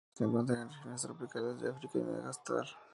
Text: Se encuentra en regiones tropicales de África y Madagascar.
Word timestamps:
Se 0.17 0.23
encuentra 0.23 0.59
en 0.59 0.67
regiones 0.67 1.03
tropicales 1.03 1.61
de 1.61 1.69
África 1.69 1.99
y 1.99 2.01
Madagascar. 2.01 2.65